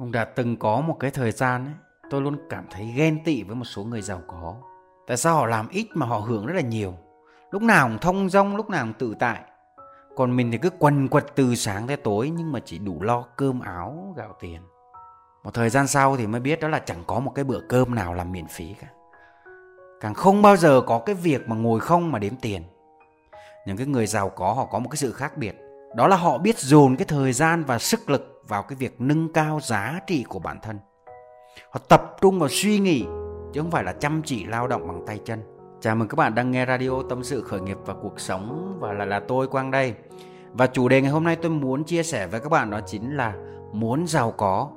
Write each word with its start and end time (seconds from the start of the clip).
Cũng 0.00 0.12
đã 0.12 0.24
từng 0.24 0.56
có 0.56 0.80
một 0.80 0.96
cái 1.00 1.10
thời 1.10 1.32
gian 1.32 1.64
ấy, 1.64 1.74
tôi 2.10 2.22
luôn 2.22 2.36
cảm 2.50 2.64
thấy 2.70 2.92
ghen 2.96 3.24
tị 3.24 3.42
với 3.42 3.56
một 3.56 3.64
số 3.64 3.84
người 3.84 4.02
giàu 4.02 4.20
có. 4.26 4.54
Tại 5.06 5.16
sao 5.16 5.34
họ 5.34 5.46
làm 5.46 5.68
ít 5.68 5.88
mà 5.94 6.06
họ 6.06 6.18
hưởng 6.18 6.46
rất 6.46 6.54
là 6.54 6.60
nhiều? 6.60 6.94
Lúc 7.50 7.62
nào 7.62 7.88
cũng 7.88 7.98
thông 7.98 8.28
dong, 8.30 8.56
lúc 8.56 8.70
nào 8.70 8.84
cũng 8.84 8.92
tự 8.92 9.14
tại. 9.18 9.40
Còn 10.16 10.36
mình 10.36 10.52
thì 10.52 10.58
cứ 10.58 10.70
quần 10.78 11.08
quật 11.08 11.26
từ 11.34 11.54
sáng 11.54 11.86
tới 11.86 11.96
tối 11.96 12.32
nhưng 12.36 12.52
mà 12.52 12.60
chỉ 12.64 12.78
đủ 12.78 13.02
lo 13.02 13.24
cơm 13.36 13.60
áo, 13.60 14.14
gạo 14.16 14.36
tiền. 14.40 14.60
Một 15.44 15.54
thời 15.54 15.70
gian 15.70 15.86
sau 15.86 16.16
thì 16.16 16.26
mới 16.26 16.40
biết 16.40 16.60
đó 16.60 16.68
là 16.68 16.78
chẳng 16.78 17.04
có 17.06 17.20
một 17.20 17.32
cái 17.34 17.44
bữa 17.44 17.60
cơm 17.68 17.94
nào 17.94 18.14
làm 18.14 18.32
miễn 18.32 18.46
phí 18.46 18.74
cả. 18.80 18.88
Càng 20.00 20.14
không 20.14 20.42
bao 20.42 20.56
giờ 20.56 20.80
có 20.86 20.98
cái 21.06 21.14
việc 21.14 21.48
mà 21.48 21.56
ngồi 21.56 21.80
không 21.80 22.12
mà 22.12 22.18
đếm 22.18 22.36
tiền. 22.36 22.62
Những 23.66 23.76
cái 23.76 23.86
người 23.86 24.06
giàu 24.06 24.28
có 24.28 24.52
họ 24.52 24.64
có 24.64 24.78
một 24.78 24.88
cái 24.88 24.96
sự 24.96 25.12
khác 25.12 25.36
biệt. 25.36 25.56
Đó 25.96 26.08
là 26.08 26.16
họ 26.16 26.38
biết 26.38 26.58
dồn 26.58 26.96
cái 26.96 27.04
thời 27.04 27.32
gian 27.32 27.64
và 27.64 27.78
sức 27.78 28.10
lực 28.10 28.29
vào 28.48 28.62
cái 28.62 28.76
việc 28.76 29.00
nâng 29.00 29.32
cao 29.32 29.60
giá 29.62 30.00
trị 30.06 30.24
của 30.28 30.38
bản 30.38 30.58
thân. 30.62 30.78
Họ 31.70 31.80
tập 31.88 32.16
trung 32.20 32.38
vào 32.38 32.48
suy 32.48 32.78
nghĩ 32.78 33.04
chứ 33.52 33.60
không 33.60 33.70
phải 33.70 33.84
là 33.84 33.92
chăm 33.92 34.22
chỉ 34.24 34.44
lao 34.44 34.68
động 34.68 34.88
bằng 34.88 35.02
tay 35.06 35.20
chân. 35.24 35.40
Chào 35.80 35.96
mừng 35.96 36.08
các 36.08 36.16
bạn 36.16 36.34
đang 36.34 36.50
nghe 36.50 36.66
radio 36.66 37.02
tâm 37.08 37.24
sự 37.24 37.42
khởi 37.42 37.60
nghiệp 37.60 37.78
và 37.86 37.94
cuộc 37.94 38.20
sống 38.20 38.76
và 38.80 38.92
là 38.92 39.04
là 39.04 39.20
tôi 39.20 39.46
Quang 39.46 39.70
đây. 39.70 39.94
Và 40.52 40.66
chủ 40.66 40.88
đề 40.88 41.02
ngày 41.02 41.10
hôm 41.10 41.24
nay 41.24 41.36
tôi 41.36 41.50
muốn 41.50 41.84
chia 41.84 42.02
sẻ 42.02 42.26
với 42.26 42.40
các 42.40 42.48
bạn 42.48 42.70
đó 42.70 42.80
chính 42.86 43.16
là 43.16 43.34
muốn 43.72 44.06
giàu 44.06 44.30
có 44.30 44.68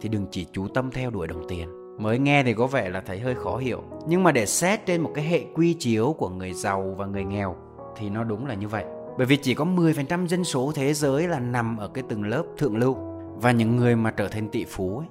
thì 0.00 0.08
đừng 0.08 0.26
chỉ 0.30 0.46
chú 0.52 0.68
tâm 0.68 0.90
theo 0.90 1.10
đuổi 1.10 1.26
đồng 1.26 1.48
tiền. 1.48 1.68
Mới 1.98 2.18
nghe 2.18 2.42
thì 2.42 2.54
có 2.54 2.66
vẻ 2.66 2.88
là 2.88 3.00
thấy 3.00 3.20
hơi 3.20 3.34
khó 3.34 3.56
hiểu, 3.56 3.82
nhưng 4.06 4.22
mà 4.22 4.32
để 4.32 4.46
xét 4.46 4.86
trên 4.86 5.00
một 5.00 5.10
cái 5.14 5.24
hệ 5.24 5.44
quy 5.54 5.74
chiếu 5.74 6.14
của 6.18 6.28
người 6.28 6.52
giàu 6.52 6.94
và 6.96 7.06
người 7.06 7.24
nghèo 7.24 7.56
thì 7.96 8.10
nó 8.10 8.24
đúng 8.24 8.46
là 8.46 8.54
như 8.54 8.68
vậy. 8.68 8.84
Bởi 9.18 9.26
vì 9.26 9.36
chỉ 9.36 9.54
có 9.54 9.64
10% 9.64 10.26
dân 10.26 10.44
số 10.44 10.72
thế 10.74 10.94
giới 10.94 11.28
là 11.28 11.38
nằm 11.38 11.76
ở 11.76 11.88
cái 11.88 12.04
từng 12.08 12.24
lớp 12.24 12.44
thượng 12.58 12.76
lưu 12.76 12.96
và 13.40 13.50
những 13.50 13.76
người 13.76 13.96
mà 13.96 14.10
trở 14.10 14.28
thành 14.28 14.48
tỷ 14.48 14.64
phú 14.64 14.98
ấy, 14.98 15.08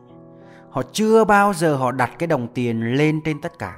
họ 0.70 0.82
chưa 0.92 1.24
bao 1.24 1.54
giờ 1.54 1.76
họ 1.76 1.92
đặt 1.92 2.12
cái 2.20 2.28
đồng 2.28 2.48
tiền 2.48 2.98
lên 2.98 3.22
trên 3.26 3.42
tất 3.42 3.60
cả. 3.60 3.78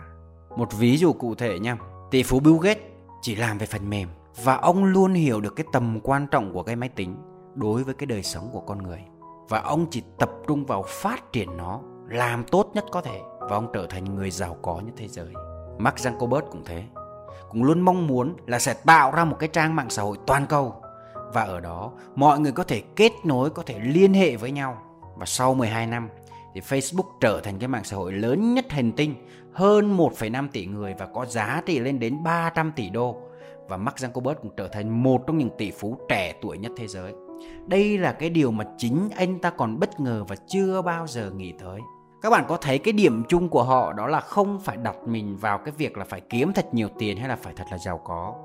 Một 0.57 0.73
ví 0.77 0.97
dụ 0.97 1.13
cụ 1.13 1.35
thể 1.35 1.59
nha, 1.59 1.77
tỷ 2.11 2.23
phú 2.23 2.39
Bill 2.39 2.57
Gates 2.61 2.83
chỉ 3.21 3.35
làm 3.35 3.57
về 3.57 3.65
phần 3.65 3.89
mềm 3.89 4.09
và 4.43 4.55
ông 4.55 4.85
luôn 4.85 5.13
hiểu 5.13 5.41
được 5.41 5.55
cái 5.55 5.65
tầm 5.71 5.99
quan 6.03 6.27
trọng 6.27 6.53
của 6.53 6.63
cái 6.63 6.75
máy 6.75 6.89
tính 6.89 7.15
đối 7.55 7.83
với 7.83 7.93
cái 7.93 8.05
đời 8.05 8.23
sống 8.23 8.49
của 8.51 8.61
con 8.61 8.83
người 8.83 8.99
và 9.49 9.61
ông 9.61 9.85
chỉ 9.91 10.03
tập 10.17 10.29
trung 10.47 10.65
vào 10.65 10.83
phát 10.87 11.31
triển 11.31 11.57
nó 11.57 11.79
làm 12.07 12.43
tốt 12.43 12.71
nhất 12.73 12.85
có 12.91 13.01
thể 13.01 13.21
và 13.39 13.55
ông 13.55 13.67
trở 13.73 13.87
thành 13.89 14.15
người 14.15 14.31
giàu 14.31 14.57
có 14.61 14.81
nhất 14.85 14.93
thế 14.97 15.07
giới. 15.07 15.33
Mark 15.77 15.95
Zuckerberg 15.95 16.41
cũng 16.51 16.63
thế, 16.65 16.83
cũng 17.49 17.63
luôn 17.63 17.81
mong 17.81 18.07
muốn 18.07 18.35
là 18.47 18.59
sẽ 18.59 18.73
tạo 18.73 19.11
ra 19.11 19.25
một 19.25 19.35
cái 19.39 19.49
trang 19.53 19.75
mạng 19.75 19.89
xã 19.89 20.01
hội 20.01 20.17
toàn 20.27 20.45
cầu 20.45 20.81
và 21.33 21.43
ở 21.43 21.59
đó 21.59 21.91
mọi 22.15 22.39
người 22.39 22.51
có 22.51 22.63
thể 22.63 22.81
kết 22.95 23.11
nối, 23.23 23.49
có 23.49 23.63
thể 23.65 23.79
liên 23.79 24.13
hệ 24.13 24.35
với 24.35 24.51
nhau. 24.51 24.81
Và 25.15 25.25
sau 25.25 25.53
12 25.53 25.87
năm 25.87 26.09
thì 26.53 26.61
Facebook 26.61 27.09
trở 27.21 27.41
thành 27.43 27.59
cái 27.59 27.67
mạng 27.67 27.83
xã 27.83 27.97
hội 27.97 28.13
lớn 28.13 28.53
nhất 28.53 28.65
hành 28.69 28.91
tinh, 28.91 29.15
hơn 29.53 29.97
1,5 29.97 30.47
tỷ 30.51 30.65
người 30.65 30.93
và 30.99 31.05
có 31.05 31.25
giá 31.25 31.61
trị 31.65 31.79
lên 31.79 31.99
đến 31.99 32.23
300 32.23 32.71
tỷ 32.75 32.89
đô. 32.89 33.17
Và 33.67 33.77
Mark 33.77 33.95
Zuckerberg 33.95 34.33
cũng 34.33 34.51
trở 34.57 34.67
thành 34.67 35.03
một 35.03 35.27
trong 35.27 35.37
những 35.37 35.49
tỷ 35.57 35.71
phú 35.71 35.97
trẻ 36.09 36.33
tuổi 36.41 36.57
nhất 36.57 36.71
thế 36.77 36.87
giới. 36.87 37.13
Đây 37.67 37.97
là 37.97 38.11
cái 38.11 38.29
điều 38.29 38.51
mà 38.51 38.65
chính 38.77 39.09
anh 39.15 39.39
ta 39.39 39.49
còn 39.49 39.79
bất 39.79 39.99
ngờ 39.99 40.23
và 40.27 40.35
chưa 40.47 40.81
bao 40.81 41.07
giờ 41.07 41.31
nghĩ 41.31 41.53
tới. 41.59 41.81
Các 42.21 42.29
bạn 42.29 42.45
có 42.47 42.57
thấy 42.57 42.77
cái 42.77 42.93
điểm 42.93 43.23
chung 43.29 43.49
của 43.49 43.63
họ 43.63 43.93
đó 43.93 44.07
là 44.07 44.19
không 44.19 44.59
phải 44.59 44.77
đặt 44.77 44.95
mình 45.05 45.37
vào 45.37 45.57
cái 45.57 45.73
việc 45.77 45.97
là 45.97 46.05
phải 46.05 46.21
kiếm 46.21 46.53
thật 46.53 46.73
nhiều 46.73 46.87
tiền 46.99 47.17
hay 47.17 47.29
là 47.29 47.35
phải 47.35 47.53
thật 47.55 47.65
là 47.71 47.77
giàu 47.77 48.01
có. 48.03 48.35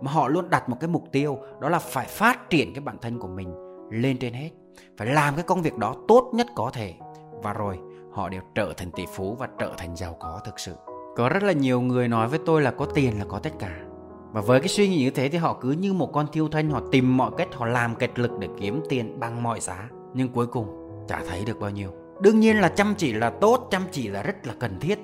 Mà 0.00 0.12
họ 0.12 0.28
luôn 0.28 0.50
đặt 0.50 0.68
một 0.68 0.76
cái 0.80 0.88
mục 0.88 1.04
tiêu 1.12 1.38
đó 1.60 1.68
là 1.68 1.78
phải 1.78 2.06
phát 2.06 2.50
triển 2.50 2.74
cái 2.74 2.80
bản 2.80 2.96
thân 3.02 3.18
của 3.18 3.28
mình 3.28 3.54
lên 3.90 4.18
trên 4.18 4.32
hết. 4.32 4.50
Phải 4.96 5.06
làm 5.06 5.34
cái 5.34 5.44
công 5.44 5.62
việc 5.62 5.76
đó 5.76 5.94
tốt 6.08 6.30
nhất 6.34 6.46
có 6.54 6.70
thể. 6.74 6.94
Và 7.42 7.52
rồi 7.52 7.78
họ 8.12 8.28
đều 8.28 8.40
trở 8.54 8.72
thành 8.76 8.90
tỷ 8.90 9.04
phú 9.14 9.36
và 9.38 9.48
trở 9.58 9.72
thành 9.76 9.96
giàu 9.96 10.16
có 10.20 10.40
thực 10.44 10.60
sự. 10.60 10.74
Có 11.16 11.28
rất 11.28 11.42
là 11.42 11.52
nhiều 11.52 11.80
người 11.80 12.08
nói 12.08 12.28
với 12.28 12.38
tôi 12.46 12.62
là 12.62 12.70
có 12.70 12.84
tiền 12.84 13.18
là 13.18 13.24
có 13.28 13.38
tất 13.38 13.52
cả. 13.58 13.76
Và 14.32 14.40
với 14.40 14.60
cái 14.60 14.68
suy 14.68 14.88
nghĩ 14.88 15.04
như 15.04 15.10
thế 15.10 15.28
thì 15.28 15.38
họ 15.38 15.58
cứ 15.60 15.70
như 15.70 15.92
một 15.92 16.12
con 16.12 16.26
thiêu 16.32 16.48
thân 16.48 16.70
họ 16.70 16.80
tìm 16.92 17.16
mọi 17.16 17.30
cách 17.36 17.48
họ 17.54 17.66
làm 17.66 17.94
kịch 17.94 18.18
lực 18.18 18.30
để 18.38 18.48
kiếm 18.60 18.82
tiền 18.88 19.20
bằng 19.20 19.42
mọi 19.42 19.60
giá. 19.60 19.88
Nhưng 20.14 20.28
cuối 20.28 20.46
cùng 20.46 20.66
chả 21.08 21.22
thấy 21.28 21.44
được 21.44 21.60
bao 21.60 21.70
nhiêu. 21.70 21.90
Đương 22.20 22.40
nhiên 22.40 22.60
là 22.60 22.68
chăm 22.68 22.94
chỉ 22.94 23.12
là 23.12 23.30
tốt, 23.30 23.68
chăm 23.70 23.82
chỉ 23.92 24.08
là 24.08 24.22
rất 24.22 24.46
là 24.46 24.54
cần 24.60 24.80
thiết. 24.80 24.98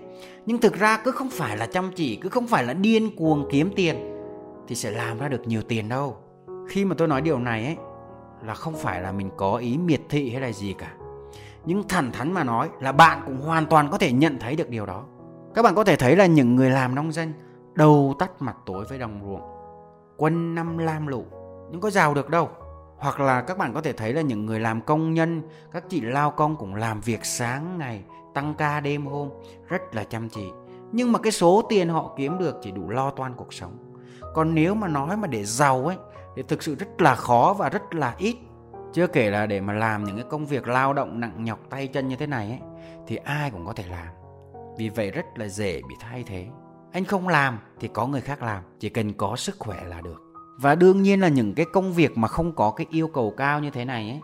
Nhưng 0.46 0.60
thực 0.60 0.74
ra 0.74 1.00
cứ 1.04 1.10
không 1.10 1.30
phải 1.30 1.56
là 1.56 1.66
chăm 1.66 1.90
chỉ, 1.96 2.16
cứ 2.16 2.28
không 2.28 2.46
phải 2.46 2.64
là 2.64 2.72
điên 2.72 3.16
cuồng 3.16 3.48
kiếm 3.50 3.70
tiền 3.76 4.15
thì 4.68 4.74
sẽ 4.74 4.90
làm 4.90 5.18
ra 5.18 5.28
được 5.28 5.46
nhiều 5.46 5.62
tiền 5.62 5.88
đâu. 5.88 6.16
Khi 6.68 6.84
mà 6.84 6.94
tôi 6.98 7.08
nói 7.08 7.20
điều 7.20 7.38
này 7.38 7.64
ấy 7.64 7.76
là 8.44 8.54
không 8.54 8.74
phải 8.74 9.00
là 9.00 9.12
mình 9.12 9.30
có 9.36 9.56
ý 9.56 9.78
miệt 9.78 10.00
thị 10.08 10.30
hay 10.30 10.40
là 10.40 10.52
gì 10.52 10.72
cả. 10.72 10.94
Nhưng 11.64 11.88
thẳng 11.88 12.12
thắn 12.12 12.32
mà 12.32 12.44
nói 12.44 12.68
là 12.80 12.92
bạn 12.92 13.22
cũng 13.26 13.40
hoàn 13.40 13.66
toàn 13.66 13.88
có 13.90 13.98
thể 13.98 14.12
nhận 14.12 14.38
thấy 14.38 14.56
được 14.56 14.70
điều 14.70 14.86
đó. 14.86 15.04
Các 15.54 15.62
bạn 15.62 15.74
có 15.74 15.84
thể 15.84 15.96
thấy 15.96 16.16
là 16.16 16.26
những 16.26 16.56
người 16.56 16.70
làm 16.70 16.94
nông 16.94 17.12
dân 17.12 17.32
đầu 17.74 18.14
tắt 18.18 18.42
mặt 18.42 18.56
tối 18.66 18.84
với 18.88 18.98
đồng 18.98 19.20
ruộng, 19.24 19.42
quân 20.16 20.54
năm 20.54 20.78
lam 20.78 21.06
lụ 21.06 21.24
nhưng 21.70 21.80
có 21.80 21.90
giàu 21.90 22.14
được 22.14 22.30
đâu. 22.30 22.48
Hoặc 22.98 23.20
là 23.20 23.42
các 23.42 23.58
bạn 23.58 23.74
có 23.74 23.80
thể 23.80 23.92
thấy 23.92 24.12
là 24.12 24.20
những 24.20 24.46
người 24.46 24.60
làm 24.60 24.80
công 24.80 25.14
nhân, 25.14 25.42
các 25.72 25.84
chị 25.88 26.00
lao 26.00 26.30
công 26.30 26.56
cũng 26.56 26.74
làm 26.74 27.00
việc 27.00 27.24
sáng 27.24 27.78
ngày, 27.78 28.02
tăng 28.34 28.54
ca 28.58 28.80
đêm 28.80 29.06
hôm, 29.06 29.28
rất 29.68 29.94
là 29.94 30.04
chăm 30.04 30.28
chỉ. 30.28 30.50
Nhưng 30.92 31.12
mà 31.12 31.18
cái 31.18 31.32
số 31.32 31.62
tiền 31.68 31.88
họ 31.88 32.14
kiếm 32.16 32.38
được 32.38 32.56
chỉ 32.62 32.70
đủ 32.70 32.90
lo 32.90 33.10
toan 33.10 33.34
cuộc 33.34 33.54
sống. 33.54 33.85
Còn 34.34 34.54
nếu 34.54 34.74
mà 34.74 34.88
nói 34.88 35.16
mà 35.16 35.26
để 35.26 35.44
giàu 35.44 35.86
ấy 35.86 35.96
thì 36.36 36.42
thực 36.42 36.62
sự 36.62 36.74
rất 36.74 37.00
là 37.02 37.14
khó 37.14 37.54
và 37.58 37.68
rất 37.68 37.94
là 37.94 38.14
ít. 38.18 38.36
Chưa 38.92 39.06
kể 39.06 39.30
là 39.30 39.46
để 39.46 39.60
mà 39.60 39.72
làm 39.72 40.04
những 40.04 40.16
cái 40.16 40.24
công 40.30 40.46
việc 40.46 40.68
lao 40.68 40.92
động 40.92 41.20
nặng 41.20 41.44
nhọc 41.44 41.58
tay 41.70 41.86
chân 41.86 42.08
như 42.08 42.16
thế 42.16 42.26
này 42.26 42.48
ấy 42.48 42.60
thì 43.06 43.16
ai 43.16 43.50
cũng 43.50 43.66
có 43.66 43.72
thể 43.72 43.84
làm. 43.90 44.06
Vì 44.78 44.88
vậy 44.88 45.10
rất 45.10 45.24
là 45.34 45.48
dễ 45.48 45.80
bị 45.88 45.94
thay 46.00 46.24
thế. 46.26 46.46
Anh 46.92 47.04
không 47.04 47.28
làm 47.28 47.58
thì 47.80 47.88
có 47.88 48.06
người 48.06 48.20
khác 48.20 48.42
làm, 48.42 48.62
chỉ 48.80 48.88
cần 48.88 49.12
có 49.12 49.36
sức 49.36 49.56
khỏe 49.58 49.84
là 49.84 50.00
được. 50.00 50.22
Và 50.60 50.74
đương 50.74 51.02
nhiên 51.02 51.20
là 51.20 51.28
những 51.28 51.54
cái 51.54 51.66
công 51.72 51.92
việc 51.92 52.18
mà 52.18 52.28
không 52.28 52.52
có 52.52 52.70
cái 52.70 52.86
yêu 52.90 53.08
cầu 53.08 53.34
cao 53.36 53.60
như 53.60 53.70
thế 53.70 53.84
này 53.84 54.10
ấy 54.10 54.20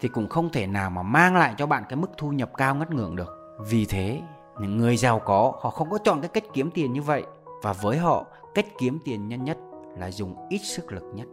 thì 0.00 0.08
cũng 0.08 0.28
không 0.28 0.50
thể 0.52 0.66
nào 0.66 0.90
mà 0.90 1.02
mang 1.02 1.36
lại 1.36 1.54
cho 1.58 1.66
bạn 1.66 1.84
cái 1.88 1.96
mức 1.96 2.10
thu 2.18 2.30
nhập 2.30 2.50
cao 2.56 2.74
ngất 2.74 2.90
ngưỡng 2.90 3.16
được. 3.16 3.56
Vì 3.68 3.84
thế, 3.84 4.20
những 4.60 4.76
người 4.76 4.96
giàu 4.96 5.18
có 5.18 5.52
họ 5.60 5.70
không 5.70 5.90
có 5.90 5.98
chọn 5.98 6.20
cái 6.20 6.28
cách 6.28 6.44
kiếm 6.52 6.70
tiền 6.70 6.92
như 6.92 7.02
vậy 7.02 7.24
và 7.62 7.72
với 7.72 7.98
họ 7.98 8.24
cách 8.54 8.66
kiếm 8.78 8.98
tiền 9.04 9.28
nhanh 9.28 9.44
nhất 9.44 9.58
là 9.98 10.10
dùng 10.10 10.34
ít 10.48 10.58
sức 10.58 10.92
lực 10.92 11.04
nhất. 11.14 11.26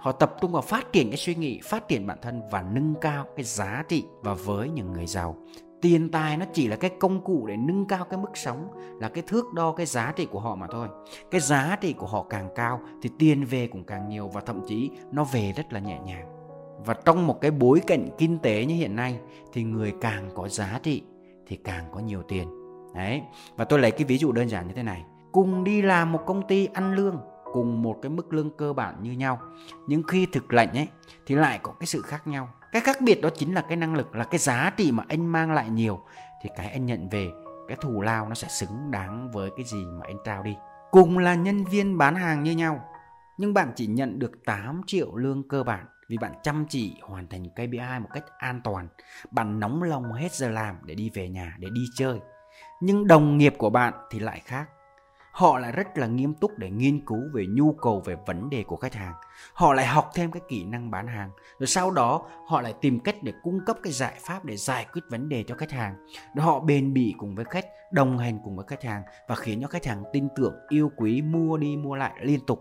Họ 0.00 0.12
tập 0.12 0.36
trung 0.40 0.52
vào 0.52 0.62
phát 0.62 0.92
triển 0.92 1.08
cái 1.08 1.16
suy 1.16 1.34
nghĩ, 1.34 1.60
phát 1.64 1.88
triển 1.88 2.06
bản 2.06 2.18
thân 2.22 2.42
và 2.50 2.62
nâng 2.62 2.94
cao 3.00 3.26
cái 3.36 3.44
giá 3.44 3.84
trị 3.88 4.04
và 4.22 4.34
với 4.34 4.68
những 4.68 4.92
người 4.92 5.06
giàu. 5.06 5.36
Tiền 5.80 6.10
tài 6.10 6.36
nó 6.36 6.46
chỉ 6.52 6.68
là 6.68 6.76
cái 6.76 6.90
công 7.00 7.20
cụ 7.24 7.46
để 7.46 7.56
nâng 7.56 7.86
cao 7.86 8.04
cái 8.04 8.18
mức 8.18 8.30
sống 8.34 8.68
là 9.00 9.08
cái 9.08 9.24
thước 9.26 9.52
đo 9.54 9.72
cái 9.72 9.86
giá 9.86 10.12
trị 10.16 10.26
của 10.26 10.40
họ 10.40 10.56
mà 10.56 10.66
thôi. 10.70 10.88
Cái 11.30 11.40
giá 11.40 11.76
trị 11.80 11.92
của 11.92 12.06
họ 12.06 12.26
càng 12.30 12.48
cao 12.54 12.80
thì 13.02 13.10
tiền 13.18 13.44
về 13.44 13.66
cũng 13.66 13.84
càng 13.84 14.08
nhiều 14.08 14.28
và 14.28 14.40
thậm 14.40 14.60
chí 14.66 14.90
nó 15.12 15.24
về 15.24 15.52
rất 15.56 15.72
là 15.72 15.80
nhẹ 15.80 16.00
nhàng. 16.04 16.26
Và 16.86 16.94
trong 17.04 17.26
một 17.26 17.40
cái 17.40 17.50
bối 17.50 17.80
cảnh 17.86 18.08
kinh 18.18 18.38
tế 18.38 18.64
như 18.64 18.74
hiện 18.74 18.96
nay 18.96 19.18
thì 19.52 19.62
người 19.62 19.92
càng 20.00 20.30
có 20.34 20.48
giá 20.48 20.80
trị 20.82 21.02
thì 21.46 21.56
càng 21.56 21.84
có 21.92 22.00
nhiều 22.00 22.22
tiền. 22.28 22.48
Đấy 22.94 23.22
và 23.56 23.64
tôi 23.64 23.78
lấy 23.78 23.90
cái 23.90 24.04
ví 24.04 24.18
dụ 24.18 24.32
đơn 24.32 24.48
giản 24.48 24.68
như 24.68 24.74
thế 24.74 24.82
này 24.82 25.04
cùng 25.32 25.64
đi 25.64 25.82
làm 25.82 26.12
một 26.12 26.20
công 26.26 26.46
ty 26.46 26.66
ăn 26.66 26.94
lương 26.94 27.20
cùng 27.52 27.82
một 27.82 27.98
cái 28.02 28.10
mức 28.10 28.32
lương 28.32 28.56
cơ 28.56 28.72
bản 28.72 29.02
như 29.02 29.12
nhau. 29.12 29.40
Nhưng 29.86 30.02
khi 30.02 30.26
thực 30.26 30.52
lệnh 30.52 30.70
ấy, 30.70 30.88
thì 31.26 31.34
lại 31.34 31.60
có 31.62 31.72
cái 31.80 31.86
sự 31.86 32.02
khác 32.02 32.26
nhau. 32.26 32.48
Cái 32.72 32.82
khác 32.82 32.96
biệt 33.00 33.20
đó 33.20 33.28
chính 33.36 33.54
là 33.54 33.60
cái 33.60 33.76
năng 33.76 33.94
lực, 33.94 34.14
là 34.14 34.24
cái 34.24 34.38
giá 34.38 34.72
trị 34.76 34.92
mà 34.92 35.04
anh 35.08 35.26
mang 35.26 35.52
lại 35.52 35.70
nhiều, 35.70 36.00
thì 36.42 36.50
cái 36.56 36.70
anh 36.70 36.86
nhận 36.86 37.08
về, 37.08 37.30
cái 37.68 37.76
thù 37.80 38.00
lao 38.00 38.28
nó 38.28 38.34
sẽ 38.34 38.48
xứng 38.48 38.90
đáng 38.90 39.30
với 39.30 39.50
cái 39.56 39.64
gì 39.64 39.84
mà 39.84 40.06
anh 40.06 40.16
trao 40.24 40.42
đi. 40.42 40.56
Cùng 40.90 41.18
là 41.18 41.34
nhân 41.34 41.64
viên 41.64 41.98
bán 41.98 42.14
hàng 42.14 42.42
như 42.42 42.52
nhau, 42.52 42.84
nhưng 43.38 43.54
bạn 43.54 43.72
chỉ 43.76 43.86
nhận 43.86 44.18
được 44.18 44.32
8 44.46 44.80
triệu 44.86 45.16
lương 45.16 45.48
cơ 45.48 45.62
bản 45.62 45.86
vì 46.08 46.18
bạn 46.18 46.32
chăm 46.42 46.66
chỉ 46.68 46.96
hoàn 47.02 47.28
thành 47.28 47.50
KPI 47.50 47.98
một 48.00 48.08
cách 48.12 48.24
an 48.38 48.60
toàn. 48.64 48.88
Bạn 49.30 49.60
nóng 49.60 49.82
lòng 49.82 50.12
hết 50.12 50.32
giờ 50.32 50.50
làm 50.50 50.76
để 50.84 50.94
đi 50.94 51.10
về 51.14 51.28
nhà, 51.28 51.56
để 51.58 51.68
đi 51.72 51.84
chơi. 51.94 52.20
Nhưng 52.80 53.06
đồng 53.06 53.38
nghiệp 53.38 53.54
của 53.58 53.70
bạn 53.70 53.94
thì 54.10 54.18
lại 54.18 54.40
khác 54.44 54.68
họ 55.40 55.58
lại 55.58 55.72
rất 55.72 55.98
là 55.98 56.06
nghiêm 56.06 56.34
túc 56.34 56.58
để 56.58 56.70
nghiên 56.70 57.04
cứu 57.06 57.20
về 57.34 57.46
nhu 57.46 57.72
cầu 57.72 58.02
về 58.04 58.16
vấn 58.26 58.50
đề 58.50 58.62
của 58.62 58.76
khách 58.76 58.94
hàng. 58.94 59.14
Họ 59.52 59.72
lại 59.72 59.86
học 59.86 60.10
thêm 60.14 60.32
cái 60.32 60.42
kỹ 60.48 60.64
năng 60.64 60.90
bán 60.90 61.06
hàng. 61.06 61.30
Rồi 61.58 61.66
sau 61.66 61.90
đó, 61.90 62.22
họ 62.46 62.60
lại 62.60 62.74
tìm 62.80 63.00
cách 63.00 63.16
để 63.22 63.32
cung 63.42 63.60
cấp 63.66 63.76
cái 63.82 63.92
giải 63.92 64.14
pháp 64.20 64.44
để 64.44 64.56
giải 64.56 64.86
quyết 64.92 65.02
vấn 65.10 65.28
đề 65.28 65.44
cho 65.46 65.54
khách 65.54 65.70
hàng. 65.70 66.06
Rồi 66.34 66.46
họ 66.46 66.60
bền 66.60 66.92
bỉ 66.92 67.14
cùng 67.18 67.34
với 67.34 67.44
khách, 67.44 67.64
đồng 67.92 68.18
hành 68.18 68.38
cùng 68.44 68.56
với 68.56 68.64
khách 68.68 68.84
hàng 68.84 69.02
và 69.28 69.34
khiến 69.34 69.60
cho 69.62 69.68
khách 69.68 69.86
hàng 69.86 70.02
tin 70.12 70.28
tưởng, 70.36 70.54
yêu 70.68 70.90
quý, 70.96 71.22
mua 71.22 71.56
đi, 71.56 71.76
mua 71.76 71.94
lại 71.94 72.12
liên 72.20 72.40
tục. 72.46 72.60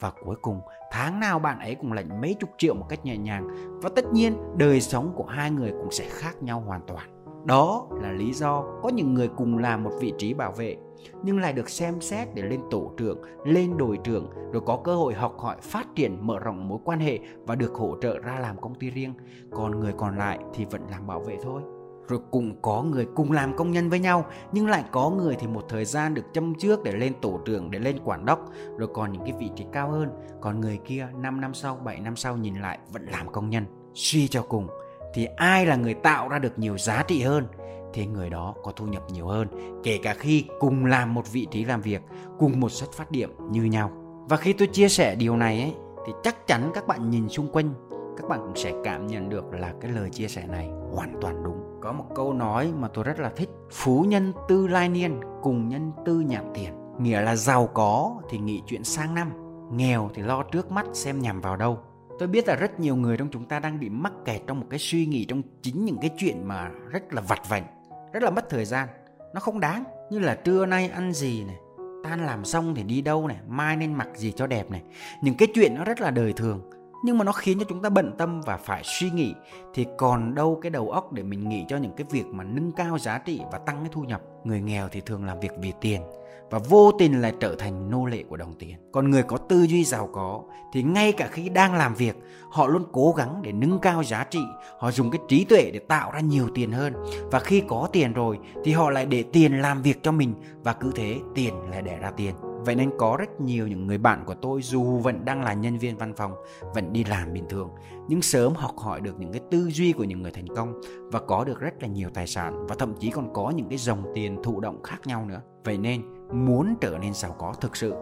Và 0.00 0.12
cuối 0.24 0.36
cùng, 0.42 0.60
tháng 0.90 1.20
nào 1.20 1.38
bạn 1.38 1.58
ấy 1.58 1.74
cũng 1.74 1.92
lãnh 1.92 2.20
mấy 2.20 2.36
chục 2.40 2.50
triệu 2.58 2.74
một 2.74 2.86
cách 2.88 3.04
nhẹ 3.04 3.16
nhàng. 3.16 3.48
Và 3.82 3.90
tất 3.96 4.04
nhiên, 4.12 4.36
đời 4.56 4.80
sống 4.80 5.12
của 5.16 5.24
hai 5.24 5.50
người 5.50 5.70
cũng 5.70 5.90
sẽ 5.90 6.08
khác 6.08 6.42
nhau 6.42 6.60
hoàn 6.60 6.80
toàn 6.86 7.19
đó 7.44 7.86
là 8.02 8.12
lý 8.12 8.32
do 8.32 8.64
có 8.82 8.88
những 8.88 9.14
người 9.14 9.28
cùng 9.28 9.58
làm 9.58 9.84
một 9.84 9.92
vị 10.00 10.12
trí 10.18 10.34
bảo 10.34 10.52
vệ 10.52 10.76
nhưng 11.22 11.38
lại 11.38 11.52
được 11.52 11.70
xem 11.70 12.00
xét 12.00 12.28
để 12.34 12.42
lên 12.42 12.60
tổ 12.70 12.92
trưởng, 12.96 13.18
lên 13.44 13.76
đội 13.76 13.98
trưởng 14.04 14.30
rồi 14.52 14.62
có 14.66 14.80
cơ 14.84 14.94
hội 14.94 15.14
học 15.14 15.38
hỏi 15.38 15.56
phát 15.62 15.86
triển 15.94 16.26
mở 16.26 16.38
rộng 16.38 16.68
mối 16.68 16.78
quan 16.84 17.00
hệ 17.00 17.18
và 17.46 17.54
được 17.54 17.74
hỗ 17.74 17.96
trợ 18.00 18.18
ra 18.18 18.38
làm 18.38 18.60
công 18.60 18.74
ty 18.74 18.90
riêng. 18.90 19.14
Còn 19.50 19.80
người 19.80 19.92
còn 19.96 20.18
lại 20.18 20.38
thì 20.54 20.64
vẫn 20.64 20.82
làm 20.90 21.06
bảo 21.06 21.20
vệ 21.20 21.36
thôi. 21.42 21.62
rồi 22.08 22.20
cũng 22.30 22.62
có 22.62 22.82
người 22.82 23.06
cùng 23.14 23.32
làm 23.32 23.56
công 23.56 23.72
nhân 23.72 23.90
với 23.90 23.98
nhau 23.98 24.26
nhưng 24.52 24.68
lại 24.68 24.84
có 24.90 25.10
người 25.10 25.36
thì 25.38 25.46
một 25.46 25.64
thời 25.68 25.84
gian 25.84 26.14
được 26.14 26.22
châm 26.32 26.54
trước 26.54 26.82
để 26.82 26.92
lên 26.92 27.12
tổ 27.20 27.40
trưởng 27.44 27.70
để 27.70 27.78
lên 27.78 27.98
quản 28.04 28.24
đốc 28.24 28.50
rồi 28.76 28.88
còn 28.94 29.12
những 29.12 29.22
cái 29.22 29.32
vị 29.38 29.50
trí 29.56 29.64
cao 29.72 29.90
hơn 29.90 30.08
còn 30.40 30.60
người 30.60 30.78
kia 30.84 31.08
5 31.16 31.40
năm 31.40 31.54
sau 31.54 31.76
7 31.84 32.00
năm 32.00 32.16
sau 32.16 32.36
nhìn 32.36 32.54
lại 32.54 32.78
vẫn 32.92 33.06
làm 33.06 33.32
công 33.32 33.50
nhân 33.50 33.64
suy 33.94 34.28
cho 34.28 34.42
cùng 34.42 34.68
thì 35.14 35.28
ai 35.36 35.66
là 35.66 35.76
người 35.76 35.94
tạo 35.94 36.28
ra 36.28 36.38
được 36.38 36.58
nhiều 36.58 36.78
giá 36.78 37.02
trị 37.02 37.22
hơn, 37.22 37.46
thì 37.92 38.06
người 38.06 38.30
đó 38.30 38.54
có 38.62 38.72
thu 38.76 38.86
nhập 38.86 39.02
nhiều 39.12 39.26
hơn, 39.26 39.48
kể 39.82 39.98
cả 40.02 40.14
khi 40.14 40.44
cùng 40.58 40.84
làm 40.84 41.14
một 41.14 41.32
vị 41.32 41.46
trí 41.50 41.64
làm 41.64 41.80
việc, 41.80 42.02
cùng 42.38 42.60
một 42.60 42.68
xuất 42.68 42.92
phát 42.92 43.10
điểm 43.10 43.36
như 43.50 43.62
nhau. 43.62 43.90
Và 44.28 44.36
khi 44.36 44.52
tôi 44.52 44.68
chia 44.68 44.88
sẻ 44.88 45.14
điều 45.14 45.36
này 45.36 45.60
ấy, 45.60 45.74
thì 46.06 46.12
chắc 46.22 46.46
chắn 46.46 46.70
các 46.74 46.86
bạn 46.86 47.10
nhìn 47.10 47.28
xung 47.28 47.52
quanh, 47.52 47.74
các 48.16 48.28
bạn 48.28 48.40
cũng 48.42 48.56
sẽ 48.56 48.72
cảm 48.84 49.06
nhận 49.06 49.28
được 49.28 49.44
là 49.52 49.72
cái 49.80 49.90
lời 49.90 50.10
chia 50.10 50.28
sẻ 50.28 50.46
này 50.46 50.70
hoàn 50.92 51.14
toàn 51.20 51.42
đúng. 51.44 51.78
Có 51.82 51.92
một 51.92 52.04
câu 52.14 52.32
nói 52.32 52.72
mà 52.78 52.88
tôi 52.88 53.04
rất 53.04 53.18
là 53.18 53.30
thích, 53.36 53.48
phú 53.70 54.04
nhân 54.08 54.32
tư 54.48 54.66
lai 54.66 54.88
niên, 54.88 55.20
cùng 55.42 55.68
nhân 55.68 55.92
tư 56.04 56.20
nhảm 56.20 56.44
tiền. 56.54 56.72
Nghĩa 56.98 57.20
là 57.20 57.36
giàu 57.36 57.66
có 57.66 58.14
thì 58.30 58.38
nghĩ 58.38 58.62
chuyện 58.66 58.84
sang 58.84 59.14
năm, 59.14 59.32
nghèo 59.72 60.10
thì 60.14 60.22
lo 60.22 60.42
trước 60.42 60.70
mắt 60.70 60.86
xem 60.92 61.20
nhằm 61.20 61.40
vào 61.40 61.56
đâu 61.56 61.78
tôi 62.20 62.28
biết 62.28 62.48
là 62.48 62.56
rất 62.56 62.80
nhiều 62.80 62.96
người 62.96 63.16
trong 63.16 63.28
chúng 63.30 63.44
ta 63.44 63.60
đang 63.60 63.80
bị 63.80 63.88
mắc 63.88 64.12
kẹt 64.24 64.40
trong 64.46 64.60
một 64.60 64.66
cái 64.70 64.78
suy 64.78 65.06
nghĩ, 65.06 65.24
trong 65.24 65.42
chính 65.62 65.84
những 65.84 65.98
cái 66.00 66.10
chuyện 66.18 66.48
mà 66.48 66.70
rất 66.90 67.12
là 67.12 67.22
vặt 67.22 67.48
vảnh, 67.48 67.64
rất 68.12 68.22
là 68.22 68.30
mất 68.30 68.50
thời 68.50 68.64
gian. 68.64 68.88
Nó 69.34 69.40
không 69.40 69.60
đáng, 69.60 69.84
như 70.10 70.18
là 70.18 70.34
trưa 70.34 70.66
nay 70.66 70.88
ăn 70.88 71.12
gì 71.12 71.44
này, 71.44 71.56
tan 72.04 72.26
làm 72.26 72.44
xong 72.44 72.74
thì 72.74 72.82
đi 72.82 73.00
đâu 73.00 73.28
này, 73.28 73.36
mai 73.48 73.76
nên 73.76 73.94
mặc 73.94 74.08
gì 74.14 74.32
cho 74.32 74.46
đẹp 74.46 74.70
này. 74.70 74.82
Những 75.22 75.34
cái 75.34 75.48
chuyện 75.54 75.74
nó 75.74 75.84
rất 75.84 76.00
là 76.00 76.10
đời 76.10 76.32
thường, 76.32 76.70
nhưng 77.04 77.18
mà 77.18 77.24
nó 77.24 77.32
khiến 77.32 77.58
cho 77.58 77.64
chúng 77.68 77.82
ta 77.82 77.88
bận 77.88 78.14
tâm 78.18 78.40
và 78.40 78.56
phải 78.56 78.82
suy 78.84 79.10
nghĩ. 79.10 79.34
Thì 79.74 79.86
còn 79.98 80.34
đâu 80.34 80.58
cái 80.62 80.70
đầu 80.70 80.90
óc 80.90 81.12
để 81.12 81.22
mình 81.22 81.48
nghĩ 81.48 81.64
cho 81.68 81.76
những 81.76 81.92
cái 81.96 82.06
việc 82.10 82.26
mà 82.26 82.44
nâng 82.44 82.72
cao 82.72 82.98
giá 82.98 83.18
trị 83.18 83.40
và 83.52 83.58
tăng 83.58 83.76
cái 83.80 83.88
thu 83.92 84.02
nhập. 84.02 84.22
Người 84.44 84.60
nghèo 84.60 84.88
thì 84.88 85.00
thường 85.00 85.24
làm 85.24 85.40
việc 85.40 85.52
vì 85.58 85.72
tiền 85.80 86.02
và 86.50 86.58
vô 86.58 86.92
tình 86.98 87.20
lại 87.20 87.32
trở 87.40 87.54
thành 87.54 87.90
nô 87.90 88.06
lệ 88.06 88.22
của 88.28 88.36
đồng 88.36 88.54
tiền. 88.58 88.76
Còn 88.92 89.10
người 89.10 89.22
có 89.22 89.36
tư 89.36 89.62
duy 89.62 89.84
giàu 89.84 90.08
có 90.12 90.42
thì 90.72 90.82
ngay 90.82 91.12
cả 91.12 91.28
khi 91.30 91.48
đang 91.48 91.74
làm 91.74 91.94
việc, 91.94 92.16
họ 92.50 92.66
luôn 92.66 92.84
cố 92.92 93.14
gắng 93.16 93.42
để 93.42 93.52
nâng 93.52 93.78
cao 93.78 94.04
giá 94.04 94.24
trị, 94.24 94.40
họ 94.78 94.90
dùng 94.90 95.10
cái 95.10 95.20
trí 95.28 95.44
tuệ 95.44 95.70
để 95.72 95.78
tạo 95.78 96.10
ra 96.10 96.20
nhiều 96.20 96.48
tiền 96.54 96.72
hơn. 96.72 96.92
Và 97.30 97.38
khi 97.38 97.62
có 97.68 97.88
tiền 97.92 98.12
rồi 98.12 98.38
thì 98.64 98.72
họ 98.72 98.90
lại 98.90 99.06
để 99.06 99.24
tiền 99.32 99.60
làm 99.60 99.82
việc 99.82 100.02
cho 100.02 100.12
mình 100.12 100.34
và 100.62 100.72
cứ 100.72 100.92
thế 100.94 101.18
tiền 101.34 101.54
lại 101.70 101.82
đẻ 101.82 101.98
ra 101.98 102.10
tiền. 102.10 102.34
Vậy 102.64 102.74
nên 102.74 102.90
có 102.98 103.16
rất 103.18 103.40
nhiều 103.40 103.68
những 103.68 103.86
người 103.86 103.98
bạn 103.98 104.24
của 104.26 104.34
tôi 104.34 104.62
dù 104.62 104.98
vẫn 104.98 105.24
đang 105.24 105.42
là 105.42 105.54
nhân 105.54 105.78
viên 105.78 105.96
văn 105.96 106.14
phòng, 106.16 106.34
vẫn 106.74 106.92
đi 106.92 107.04
làm 107.04 107.32
bình 107.32 107.44
thường, 107.48 107.70
nhưng 108.08 108.22
sớm 108.22 108.52
học 108.54 108.78
hỏi 108.78 109.00
được 109.00 109.20
những 109.20 109.32
cái 109.32 109.40
tư 109.50 109.70
duy 109.70 109.92
của 109.92 110.04
những 110.04 110.22
người 110.22 110.32
thành 110.32 110.46
công 110.56 110.80
và 111.12 111.20
có 111.20 111.44
được 111.44 111.60
rất 111.60 111.82
là 111.82 111.88
nhiều 111.88 112.10
tài 112.14 112.26
sản 112.26 112.66
và 112.66 112.74
thậm 112.78 112.94
chí 113.00 113.10
còn 113.10 113.32
có 113.32 113.50
những 113.50 113.68
cái 113.68 113.78
dòng 113.78 114.04
tiền 114.14 114.42
thụ 114.42 114.60
động 114.60 114.82
khác 114.82 115.00
nhau 115.04 115.24
nữa. 115.24 115.40
Vậy 115.64 115.78
nên 115.78 116.02
muốn 116.32 116.74
trở 116.80 116.98
nên 116.98 117.14
giàu 117.14 117.36
có 117.38 117.54
thực 117.60 117.76
sự 117.76 117.94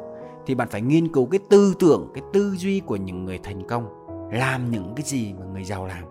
thì 0.46 0.54
bạn 0.54 0.68
phải 0.68 0.82
nghiên 0.82 1.12
cứu 1.12 1.26
cái 1.26 1.40
tư 1.50 1.74
tưởng, 1.78 2.10
cái 2.14 2.22
tư 2.32 2.54
duy 2.56 2.80
của 2.80 2.96
những 2.96 3.24
người 3.24 3.38
thành 3.38 3.68
công, 3.68 3.88
làm 4.32 4.70
những 4.70 4.92
cái 4.96 5.04
gì 5.06 5.34
mà 5.40 5.46
người 5.46 5.64
giàu 5.64 5.86
làm, 5.86 6.04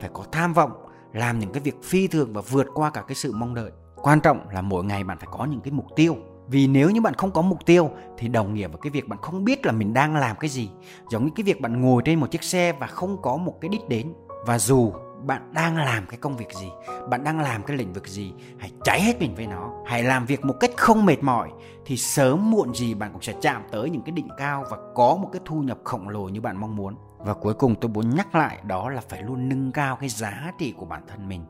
phải 0.00 0.10
có 0.12 0.24
tham 0.32 0.52
vọng, 0.52 0.72
làm 1.12 1.38
những 1.38 1.52
cái 1.52 1.62
việc 1.62 1.82
phi 1.82 2.06
thường 2.06 2.32
và 2.32 2.40
vượt 2.40 2.66
qua 2.74 2.90
cả 2.90 3.02
cái 3.08 3.14
sự 3.14 3.32
mong 3.32 3.54
đợi. 3.54 3.70
Quan 3.96 4.20
trọng 4.20 4.48
là 4.48 4.62
mỗi 4.62 4.84
ngày 4.84 5.04
bạn 5.04 5.18
phải 5.18 5.28
có 5.30 5.44
những 5.44 5.60
cái 5.60 5.72
mục 5.72 5.86
tiêu 5.96 6.16
vì 6.52 6.66
nếu 6.66 6.90
như 6.90 7.00
bạn 7.00 7.14
không 7.14 7.30
có 7.30 7.42
mục 7.42 7.66
tiêu, 7.66 7.90
thì 8.18 8.28
đồng 8.28 8.54
nghĩa 8.54 8.68
với 8.68 8.78
cái 8.82 8.90
việc 8.90 9.08
bạn 9.08 9.18
không 9.22 9.44
biết 9.44 9.66
là 9.66 9.72
mình 9.72 9.94
đang 9.94 10.16
làm 10.16 10.36
cái 10.36 10.50
gì. 10.50 10.70
Giống 11.10 11.24
như 11.24 11.30
cái 11.36 11.44
việc 11.44 11.60
bạn 11.60 11.80
ngồi 11.80 12.02
trên 12.04 12.20
một 12.20 12.30
chiếc 12.30 12.42
xe 12.42 12.72
và 12.72 12.86
không 12.86 13.22
có 13.22 13.36
một 13.36 13.54
cái 13.60 13.68
đích 13.68 13.88
đến. 13.88 14.12
Và 14.46 14.58
dù 14.58 14.92
bạn 15.26 15.52
đang 15.52 15.76
làm 15.76 16.06
cái 16.06 16.18
công 16.18 16.36
việc 16.36 16.52
gì, 16.54 16.70
bạn 17.08 17.24
đang 17.24 17.40
làm 17.40 17.62
cái 17.62 17.76
lĩnh 17.76 17.92
vực 17.92 18.08
gì, 18.08 18.32
hãy 18.58 18.70
cháy 18.84 19.00
hết 19.00 19.20
mình 19.20 19.34
với 19.34 19.46
nó. 19.46 19.70
Hãy 19.86 20.02
làm 20.02 20.26
việc 20.26 20.44
một 20.44 20.54
cách 20.60 20.70
không 20.76 21.06
mệt 21.06 21.22
mỏi, 21.22 21.50
thì 21.86 21.96
sớm 21.96 22.50
muộn 22.50 22.74
gì 22.74 22.94
bạn 22.94 23.12
cũng 23.12 23.22
sẽ 23.22 23.34
chạm 23.40 23.62
tới 23.70 23.90
những 23.90 24.02
cái 24.02 24.12
đỉnh 24.12 24.28
cao 24.36 24.64
và 24.70 24.76
có 24.94 25.16
một 25.16 25.28
cái 25.32 25.42
thu 25.44 25.60
nhập 25.60 25.78
khổng 25.84 26.08
lồ 26.08 26.28
như 26.28 26.40
bạn 26.40 26.60
mong 26.60 26.76
muốn. 26.76 26.94
Và 27.18 27.34
cuối 27.34 27.54
cùng 27.54 27.74
tôi 27.74 27.90
muốn 27.90 28.16
nhắc 28.16 28.34
lại, 28.34 28.58
đó 28.66 28.90
là 28.90 29.00
phải 29.08 29.22
luôn 29.22 29.48
nâng 29.48 29.72
cao 29.72 29.96
cái 29.96 30.08
giá 30.08 30.52
trị 30.58 30.74
của 30.76 30.86
bản 30.86 31.02
thân 31.08 31.28
mình 31.28 31.44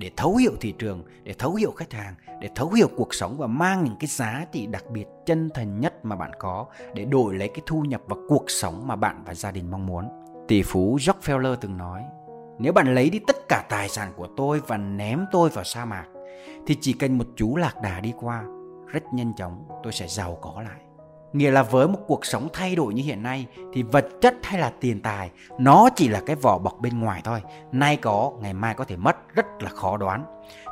để 0.00 0.10
thấu 0.16 0.36
hiểu 0.36 0.52
thị 0.60 0.74
trường, 0.78 1.02
để 1.22 1.32
thấu 1.38 1.54
hiểu 1.54 1.70
khách 1.70 1.92
hàng, 1.92 2.14
để 2.40 2.48
thấu 2.54 2.70
hiểu 2.70 2.88
cuộc 2.96 3.14
sống 3.14 3.36
và 3.38 3.46
mang 3.46 3.84
những 3.84 3.96
cái 4.00 4.06
giá 4.06 4.46
trị 4.52 4.66
đặc 4.66 4.84
biệt 4.90 5.06
chân 5.26 5.50
thành 5.54 5.80
nhất 5.80 6.04
mà 6.04 6.16
bạn 6.16 6.30
có 6.38 6.66
để 6.94 7.04
đổi 7.04 7.34
lấy 7.34 7.48
cái 7.48 7.60
thu 7.66 7.82
nhập 7.82 8.02
và 8.06 8.16
cuộc 8.28 8.44
sống 8.50 8.86
mà 8.86 8.96
bạn 8.96 9.22
và 9.26 9.34
gia 9.34 9.50
đình 9.50 9.70
mong 9.70 9.86
muốn. 9.86 10.08
Tỷ 10.48 10.62
phú 10.62 10.96
Rockefeller 11.00 11.56
từng 11.56 11.76
nói, 11.76 12.02
nếu 12.58 12.72
bạn 12.72 12.94
lấy 12.94 13.10
đi 13.10 13.18
tất 13.26 13.36
cả 13.48 13.64
tài 13.68 13.88
sản 13.88 14.12
của 14.16 14.28
tôi 14.36 14.60
và 14.66 14.76
ném 14.76 15.26
tôi 15.32 15.48
vào 15.48 15.64
sa 15.64 15.84
mạc, 15.84 16.06
thì 16.66 16.76
chỉ 16.80 16.92
cần 16.92 17.18
một 17.18 17.26
chú 17.36 17.56
lạc 17.56 17.74
đà 17.82 18.00
đi 18.00 18.12
qua, 18.20 18.44
rất 18.86 19.02
nhanh 19.12 19.32
chóng 19.36 19.64
tôi 19.82 19.92
sẽ 19.92 20.08
giàu 20.08 20.38
có 20.42 20.62
lại. 20.62 20.89
Nghĩa 21.32 21.50
là 21.50 21.62
với 21.62 21.88
một 21.88 21.98
cuộc 22.06 22.26
sống 22.26 22.48
thay 22.52 22.76
đổi 22.76 22.94
như 22.94 23.02
hiện 23.02 23.22
nay 23.22 23.46
thì 23.72 23.82
vật 23.82 24.08
chất 24.20 24.34
hay 24.42 24.60
là 24.60 24.72
tiền 24.80 25.00
tài 25.00 25.30
nó 25.58 25.88
chỉ 25.96 26.08
là 26.08 26.20
cái 26.26 26.36
vỏ 26.36 26.58
bọc 26.58 26.80
bên 26.80 27.00
ngoài 27.00 27.20
thôi. 27.24 27.40
Nay 27.72 27.96
có, 27.96 28.32
ngày 28.40 28.54
mai 28.54 28.74
có 28.74 28.84
thể 28.84 28.96
mất, 28.96 29.16
rất 29.34 29.46
là 29.60 29.70
khó 29.70 29.96
đoán. 29.96 30.24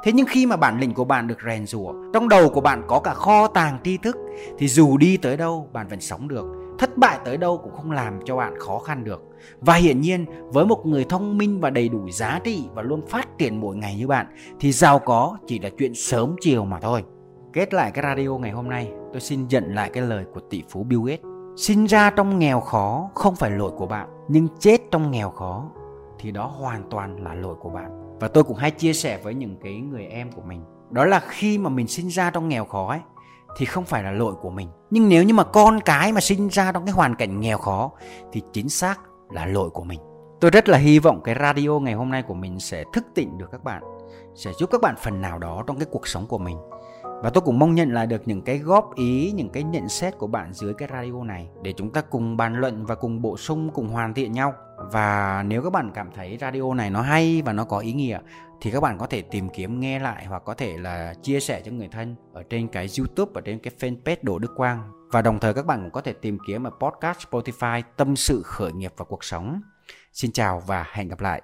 Thế 0.05 0.13
nhưng 0.13 0.27
khi 0.27 0.47
mà 0.47 0.57
bản 0.57 0.81
lĩnh 0.81 0.95
của 0.95 1.05
bạn 1.05 1.27
được 1.27 1.39
rèn 1.47 1.67
rủa, 1.67 1.93
trong 2.15 2.29
đầu 2.29 2.49
của 2.49 2.61
bạn 2.61 2.83
có 2.89 3.01
cả 3.01 3.15
kho 3.15 3.47
tàng 3.47 3.79
tri 3.85 3.97
thức 3.97 4.17
thì 4.59 4.69
dù 4.69 4.97
đi 4.97 5.17
tới 5.17 5.37
đâu 5.37 5.69
bạn 5.73 5.89
vẫn 5.89 6.01
sống 6.01 6.29
được. 6.29 6.45
Thất 6.79 6.97
bại 6.97 7.19
tới 7.25 7.37
đâu 7.37 7.59
cũng 7.59 7.73
không 7.77 7.91
làm 7.91 8.21
cho 8.25 8.37
bạn 8.37 8.55
khó 8.59 8.79
khăn 8.79 9.05
được. 9.05 9.23
Và 9.61 9.75
hiển 9.75 10.01
nhiên 10.01 10.27
với 10.53 10.67
một 10.67 10.87
người 10.87 11.05
thông 11.05 11.39
minh 11.39 11.61
và 11.61 11.71
đầy 11.71 11.89
đủ 11.89 12.11
giá 12.11 12.41
trị 12.45 12.65
và 12.75 12.83
luôn 12.83 13.07
phát 13.09 13.39
triển 13.39 13.61
mỗi 13.61 13.77
ngày 13.77 13.97
như 13.97 14.07
bạn 14.07 14.27
thì 14.61 14.73
giàu 14.73 14.99
có 14.99 15.39
chỉ 15.47 15.59
là 15.59 15.71
chuyện 15.79 15.95
sớm 15.95 16.37
chiều 16.41 16.65
mà 16.65 16.81
thôi. 16.81 17.05
Kết 17.53 17.75
lại 17.75 17.91
cái 17.91 18.05
radio 18.05 18.29
ngày 18.29 18.51
hôm 18.51 18.69
nay, 18.69 18.93
tôi 19.13 19.21
xin 19.21 19.49
nhận 19.49 19.75
lại 19.75 19.91
cái 19.93 20.03
lời 20.03 20.25
của 20.35 20.41
tỷ 20.51 20.63
phú 20.69 20.85
Bill 20.85 21.03
Gates. 21.07 21.25
Sinh 21.57 21.85
ra 21.85 22.11
trong 22.11 22.39
nghèo 22.39 22.61
khó 22.61 23.11
không 23.15 23.37
phải 23.37 23.51
lỗi 23.51 23.71
của 23.77 23.87
bạn, 23.87 24.09
nhưng 24.29 24.49
chết 24.59 24.79
trong 24.91 25.11
nghèo 25.11 25.31
khó 25.31 25.65
thì 26.19 26.31
đó 26.31 26.47
hoàn 26.47 26.91
toàn 26.91 27.25
là 27.25 27.35
lỗi 27.35 27.55
của 27.61 27.71
bạn. 27.71 28.19
Và 28.21 28.29
tôi 28.29 28.45
cũng 28.45 28.57
hay 28.57 28.71
chia 28.71 28.93
sẻ 28.93 29.21
với 29.23 29.35
những 29.35 29.57
cái 29.63 29.77
người 29.77 30.07
em 30.07 30.33
của 30.33 30.43
mình. 30.43 30.63
Đó 30.91 31.05
là 31.05 31.21
khi 31.21 31.59
mà 31.59 31.71
mình 31.71 31.87
sinh 31.87 32.09
ra 32.09 32.31
trong 32.31 32.49
nghèo 32.49 32.65
khó 32.65 32.89
ấy, 32.89 33.01
thì 33.57 33.67
không 33.67 33.85
phải 33.85 34.03
là 34.03 34.11
lỗi 34.11 34.35
của 34.35 34.51
mình. 34.51 34.69
Nhưng 34.91 35.09
nếu 35.09 35.25
như 35.25 35.35
mà 35.35 35.45
con 35.45 35.81
cái 35.81 36.13
mà 36.13 36.21
sinh 36.21 36.49
ra 36.49 36.73
trong 36.73 36.85
cái 36.85 36.93
hoàn 36.93 37.15
cảnh 37.15 37.41
nghèo 37.41 37.59
khó 37.59 37.91
thì 38.33 38.43
chính 38.53 38.69
xác 38.69 39.01
là 39.31 39.47
lỗi 39.47 39.71
của 39.71 39.85
mình. 39.85 40.01
Tôi 40.41 40.51
rất 40.51 40.69
là 40.69 40.79
hy 40.79 40.99
vọng 40.99 41.21
cái 41.25 41.35
radio 41.41 41.79
ngày 41.79 41.95
hôm 41.95 42.11
nay 42.11 42.23
của 42.23 42.35
mình 42.35 42.61
sẽ 42.61 42.85
thức 42.93 43.07
tỉnh 43.15 43.39
được 43.39 43.49
các 43.53 43.65
bạn, 43.65 43.83
sẽ 44.35 44.53
giúp 44.59 44.71
các 44.73 44.81
bạn 44.81 44.95
phần 44.99 45.21
nào 45.21 45.39
đó 45.39 45.65
trong 45.67 45.79
cái 45.79 45.87
cuộc 45.91 46.09
sống 46.09 46.27
của 46.27 46.39
mình 46.39 46.57
và 47.23 47.31
tôi 47.31 47.43
cũng 47.43 47.59
mong 47.59 47.75
nhận 47.75 47.93
lại 47.93 48.07
được 48.07 48.23
những 48.29 48.43
cái 48.43 48.59
góp 48.59 48.95
ý, 48.95 49.33
những 49.35 49.51
cái 49.51 49.63
nhận 49.63 49.89
xét 49.89 50.19
của 50.19 50.27
bạn 50.27 50.53
dưới 50.53 50.75
cái 50.75 50.89
radio 50.93 51.25
này 51.25 51.49
để 51.63 51.73
chúng 51.77 51.93
ta 51.93 52.01
cùng 52.01 52.37
bàn 52.37 52.55
luận 52.55 52.87
và 52.87 52.95
cùng 52.95 53.23
bổ 53.23 53.37
sung, 53.37 53.71
cùng 53.75 53.89
hoàn 53.89 54.15
thiện 54.15 54.33
nhau. 54.33 54.55
Và 54.93 55.43
nếu 55.47 55.63
các 55.63 55.71
bạn 55.71 55.91
cảm 55.95 56.11
thấy 56.15 56.39
radio 56.41 56.75
này 56.75 56.91
nó 56.91 57.01
hay 57.01 57.43
và 57.43 57.53
nó 57.53 57.65
có 57.65 57.79
ý 57.79 57.93
nghĩa 57.93 58.19
thì 58.61 58.71
các 58.71 58.81
bạn 58.81 58.99
có 58.99 59.07
thể 59.07 59.23
tìm 59.23 59.49
kiếm 59.49 59.81
nghe 59.81 59.99
lại 59.99 60.27
hoặc 60.27 60.43
có 60.45 60.55
thể 60.55 60.79
là 60.79 61.15
chia 61.23 61.41
sẻ 61.41 61.63
cho 61.65 61.73
người 61.73 61.89
thân 61.89 62.17
ở 62.33 62.43
trên 62.51 62.69
cái 62.69 62.89
YouTube 62.99 63.33
và 63.35 63.41
trên 63.41 63.59
cái 63.59 63.73
fanpage 63.79 64.17
Đỗ 64.23 64.39
Đức 64.39 64.53
Quang. 64.57 64.93
Và 65.13 65.23
đồng 65.23 65.39
thời 65.39 65.55
các 65.55 65.67
bạn 65.67 65.83
cũng 65.83 65.91
có 65.91 66.01
thể 66.01 66.13
tìm 66.13 66.39
kiếm 66.47 66.65
ở 66.65 66.71
podcast 66.81 67.19
Spotify 67.19 67.83
Tâm 67.97 68.17
sự 68.17 68.43
khởi 68.45 68.73
nghiệp 68.73 68.93
và 68.97 69.05
cuộc 69.05 69.25
sống. 69.25 69.61
Xin 70.13 70.33
chào 70.33 70.63
và 70.67 70.87
hẹn 70.93 71.09
gặp 71.09 71.21
lại. 71.21 71.43